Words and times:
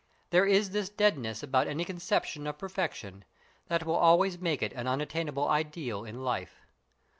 There 0.31 0.47
is 0.47 0.71
this 0.71 0.89
deadness 0.89 1.43
about 1.43 1.67
any 1.67 1.85
conception 1.85 2.47
of 2.47 2.57
perfection 2.57 3.23
that 3.67 3.85
will 3.85 3.97
always 3.97 4.39
make 4.39 4.63
it 4.63 4.73
an 4.73 4.87
unattainable 4.87 5.47
ideal 5.47 6.05
in 6.05 6.23
life. 6.23 6.65